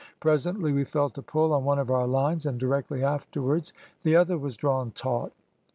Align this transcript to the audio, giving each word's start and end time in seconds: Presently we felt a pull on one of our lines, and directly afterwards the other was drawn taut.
Presently 0.19 0.73
we 0.73 0.83
felt 0.83 1.19
a 1.19 1.21
pull 1.21 1.53
on 1.53 1.63
one 1.63 1.77
of 1.77 1.91
our 1.91 2.07
lines, 2.07 2.47
and 2.47 2.59
directly 2.59 3.03
afterwards 3.03 3.71
the 4.01 4.15
other 4.15 4.35
was 4.35 4.57
drawn 4.57 4.89
taut. 4.89 5.31